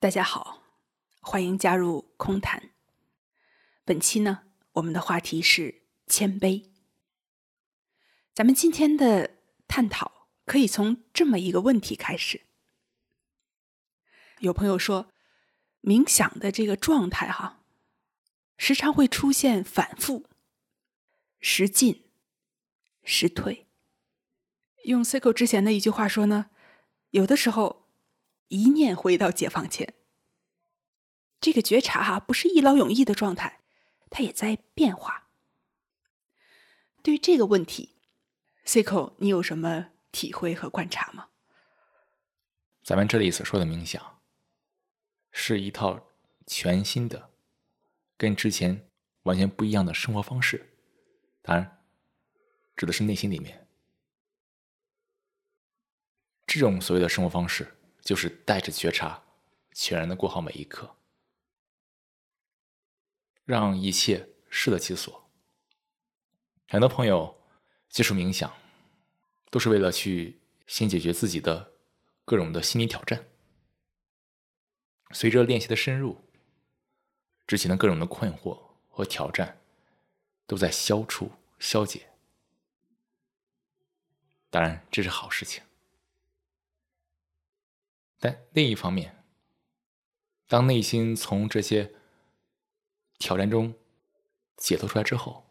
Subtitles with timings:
[0.00, 0.62] 大家好，
[1.20, 2.70] 欢迎加入空谈。
[3.84, 4.44] 本期呢，
[4.74, 6.70] 我们的话题是谦卑。
[8.32, 12.42] 咱们今天的探讨可以从这么一个问题开始。
[14.38, 15.10] 有朋友说，
[15.82, 17.64] 冥想的这个状态哈，
[18.56, 20.26] 时常会出现反复，
[21.40, 22.04] 时进
[23.02, 23.66] 时退。
[24.84, 26.50] 用 Cico 之前的一句话说呢，
[27.10, 27.87] 有的时候。
[28.48, 29.94] 一念回到解放前，
[31.40, 33.60] 这个觉察哈不是一劳永逸的状态，
[34.10, 35.28] 它也在变化。
[37.02, 37.96] 对于这个问题
[38.64, 41.28] ，Cico，你有什么体会和观察吗？
[42.82, 44.20] 咱们这里所说的冥想，
[45.30, 46.08] 是一套
[46.46, 47.30] 全新的、
[48.16, 48.88] 跟之前
[49.24, 50.74] 完全不一样的生活方式。
[51.42, 51.84] 当然，
[52.76, 53.68] 指的是内心里面
[56.46, 57.74] 这种所谓的生活方式。
[58.08, 59.22] 就是带着觉察，
[59.74, 60.96] 全然的过好每一刻，
[63.44, 65.28] 让一切适得其所。
[66.68, 67.38] 很多朋友
[67.90, 68.50] 接触冥想，
[69.50, 71.74] 都是为了去先解决自己的
[72.24, 73.28] 各种的心理挑战。
[75.10, 76.24] 随着练习的深入，
[77.46, 79.60] 之前的各种的困惑和挑战
[80.46, 82.08] 都在消除消解。
[84.48, 85.62] 当然，这是好事情。
[88.18, 89.24] 但另一方面，
[90.46, 91.94] 当内心从这些
[93.18, 93.74] 挑战中
[94.56, 95.46] 解脱出来之后，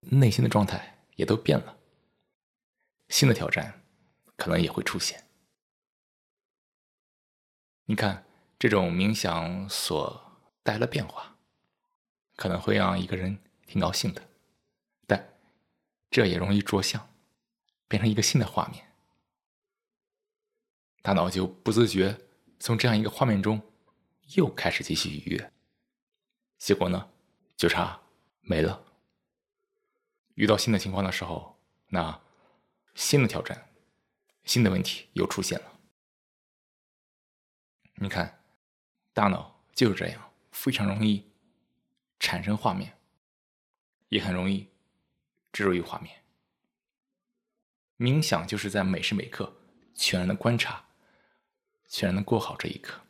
[0.00, 1.78] 内心的状态也都变了，
[3.08, 3.84] 新的挑战
[4.36, 5.28] 可能也会出现。
[7.84, 8.24] 你看，
[8.58, 11.36] 这种冥想所带来的变化，
[12.36, 14.30] 可能会让一个人挺高兴的，
[15.06, 15.38] 但
[16.10, 17.12] 这也容易着相，
[17.86, 18.91] 变成一个新的画面。
[21.02, 22.16] 大脑就不自觉
[22.60, 23.60] 从这样一个画面中
[24.36, 25.52] 又开始继续愉悦，
[26.58, 27.10] 结果呢，
[27.56, 28.00] 就差
[28.40, 28.84] 没了。
[30.34, 31.58] 遇到新的情况的时候，
[31.88, 32.22] 那
[32.94, 33.68] 新的挑战、
[34.44, 35.80] 新的问题又出现了。
[37.96, 38.42] 你看，
[39.12, 41.28] 大脑就是这样，非常容易
[42.20, 42.96] 产生画面，
[44.08, 44.68] 也很容易
[45.52, 46.22] 植入于画面。
[47.98, 49.52] 冥想就是在每时每刻
[49.94, 50.84] 全然的观察。
[51.92, 53.02] 全然能过好这一刻。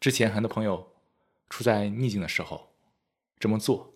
[0.00, 0.92] 之前很多朋友
[1.48, 2.74] 处在逆境的时候，
[3.38, 3.94] 这么做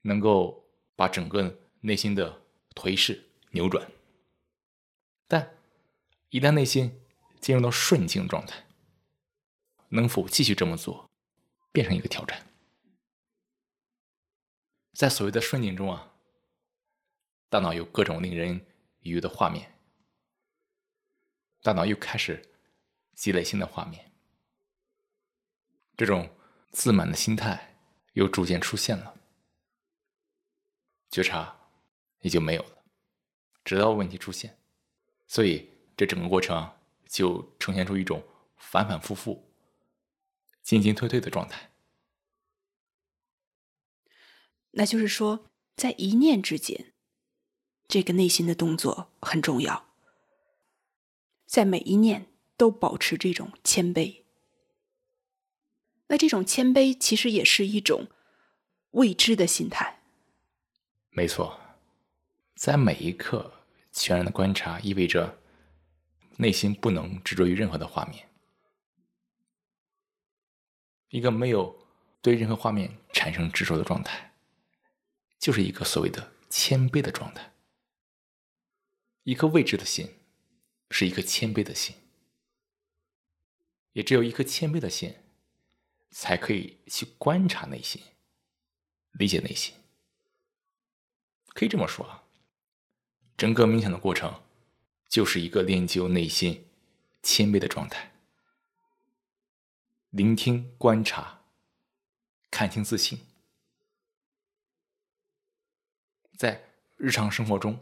[0.00, 0.64] 能够
[0.96, 2.42] 把整个内心的
[2.74, 3.92] 颓势扭转。
[5.28, 5.54] 但
[6.30, 7.04] 一旦内心
[7.40, 8.66] 进入到顺境状态，
[9.90, 11.10] 能否继续这么做，
[11.72, 12.46] 变成一个挑战。
[14.94, 16.14] 在所谓的顺境中啊，
[17.50, 18.66] 大脑有各种令人
[19.00, 19.76] 愉悦的画面。
[21.62, 22.50] 大脑又开始
[23.14, 24.10] 积累新的画面，
[25.96, 26.30] 这种
[26.70, 27.76] 自满的心态
[28.14, 29.14] 又逐渐出现了，
[31.10, 31.60] 觉察
[32.20, 32.84] 也就没有了，
[33.62, 34.58] 直到问题出现，
[35.26, 36.72] 所以这整个过程
[37.06, 38.22] 就呈现出一种
[38.56, 39.52] 反反复复、
[40.62, 41.70] 进进退退的状态。
[44.70, 46.94] 那就是说，在一念之间，
[47.86, 49.89] 这个内心的动作很重要。
[51.50, 54.22] 在每一念都保持这种谦卑，
[56.06, 58.06] 那这种谦卑其实也是一种
[58.92, 60.00] 未知的心态。
[61.10, 61.58] 没错，
[62.54, 63.52] 在每一刻
[63.90, 65.40] 全然的观察，意味着
[66.36, 68.28] 内心不能执着于任何的画面。
[71.08, 71.84] 一个没有
[72.22, 74.36] 对任何画面产生执着的状态，
[75.40, 77.52] 就是一个所谓的谦卑的状态。
[79.24, 80.08] 一颗未知的心。
[80.90, 81.94] 是一颗谦卑的心，
[83.92, 85.14] 也只有一颗谦卑的心，
[86.10, 88.02] 才可以去观察内心，
[89.12, 89.74] 理解内心。
[91.54, 92.24] 可以这么说啊，
[93.36, 94.42] 整个冥想的过程，
[95.08, 96.66] 就是一个练就内心
[97.22, 98.12] 谦卑的状态，
[100.10, 101.42] 聆听、观察、
[102.50, 103.20] 看清自信，
[106.36, 107.78] 在日常生活中，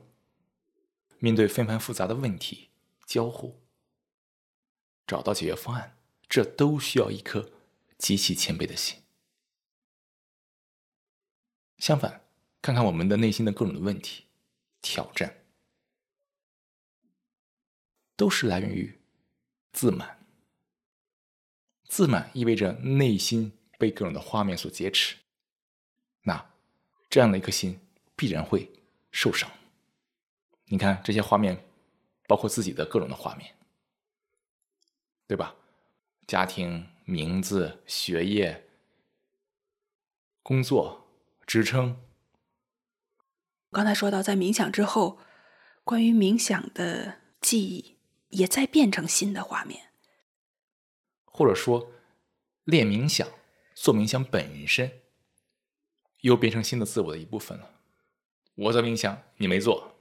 [1.18, 2.68] 面对纷繁复杂的问题。
[3.08, 3.62] 交互，
[5.06, 5.96] 找到解决方案，
[6.28, 7.50] 这都需要一颗
[7.96, 9.02] 极其谦卑的心。
[11.78, 12.28] 相反，
[12.60, 14.26] 看看我们的内心的各种的问题、
[14.82, 15.42] 挑战，
[18.14, 19.00] 都是来源于
[19.72, 20.22] 自满。
[21.84, 25.16] 自满意味着内心被各种的画面所劫持，
[26.24, 26.52] 那
[27.08, 27.80] 这样的一颗心
[28.14, 28.70] 必然会
[29.10, 29.50] 受伤。
[30.66, 31.64] 你看这些画面。
[32.28, 33.56] 包括自己的各种的画面，
[35.26, 35.56] 对吧？
[36.26, 38.68] 家庭、名字、学业、
[40.42, 41.08] 工作、
[41.46, 41.98] 职称。
[43.70, 45.18] 刚才说到，在冥想之后，
[45.84, 47.96] 关于冥想的记忆
[48.28, 49.90] 也在变成新的画面，
[51.24, 51.90] 或者说，
[52.64, 53.26] 练冥想、
[53.74, 55.00] 做冥想本身，
[56.20, 57.70] 又变成新的自我的一部分了。
[58.54, 59.96] 我在冥想，你没做，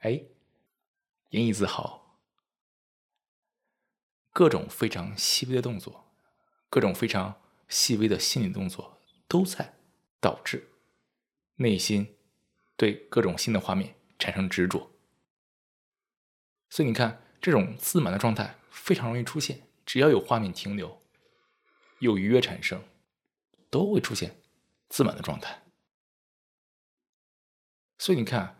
[0.00, 0.20] 哎。
[1.30, 2.18] 引以自豪，
[4.32, 6.12] 各种非常细微的动作，
[6.68, 8.98] 各种非常细微的心理动作，
[9.28, 9.76] 都在
[10.20, 10.68] 导致
[11.56, 12.16] 内心
[12.76, 14.90] 对各种新的画面产生执着。
[16.68, 19.68] 所以你看，这种自满的状态非常容易出现。
[19.86, 21.00] 只要有画面停留，
[22.00, 22.82] 有愉悦产生，
[23.70, 24.40] 都会出现
[24.88, 25.62] 自满的状态。
[27.98, 28.56] 所以你看，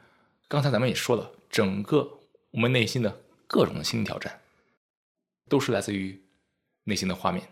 [0.46, 2.19] 刚才咱们也说了，整个。
[2.50, 4.42] 我们内心的各种的心理挑战，
[5.48, 6.22] 都是来自于
[6.84, 7.48] 内心的画面，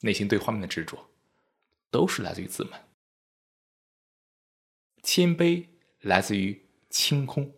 [0.00, 1.10] 内心对画面的执着，
[1.90, 2.88] 都是来自于自满。
[5.02, 5.66] 谦卑
[6.00, 7.54] 来自于清空。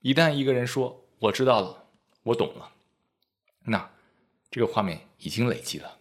[0.00, 1.88] 一旦一个人说“我知道了，
[2.24, 2.74] 我懂了”，
[3.66, 3.94] 那
[4.50, 6.00] 这个画面已经累积了。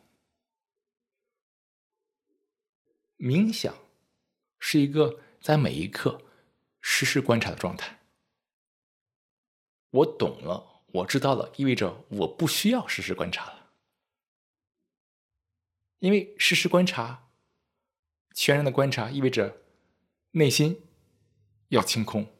[3.17, 3.75] 冥想
[4.57, 6.23] 是一个在每一刻
[6.79, 8.00] 实时观察的状态。
[9.91, 13.71] 我懂了，我知道了，意味着我不需要实时观察了，
[15.99, 17.29] 因为实时观察、
[18.33, 19.61] 全然的观察意味着
[20.31, 20.81] 内心
[21.67, 22.33] 要清空，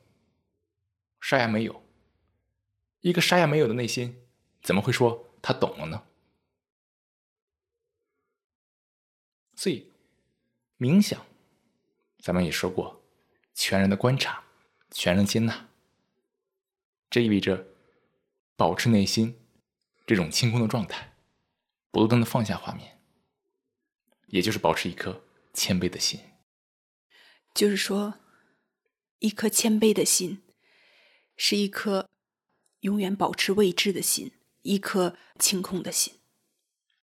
[1.20, 1.84] 啥也没有。
[3.02, 4.28] 一个啥也没有的内心，
[4.62, 6.04] 怎么会说他懂了呢？
[9.56, 9.92] 所以，
[10.78, 11.26] 冥想，
[12.20, 13.04] 咱们也说过，
[13.54, 14.44] 全然的观察，
[14.92, 15.71] 全然接纳。
[17.12, 17.68] 这意味着
[18.56, 19.38] 保持内心
[20.08, 21.14] 这种清空的状态，
[21.92, 23.02] 不断的放下画面，
[24.28, 25.22] 也就是保持一颗
[25.54, 26.22] 谦卑的心。
[27.54, 28.14] 就是说，
[29.20, 30.42] 一颗谦卑的心，
[31.36, 32.10] 是一颗
[32.80, 34.32] 永远保持未知的心，
[34.62, 36.21] 一颗清空的心。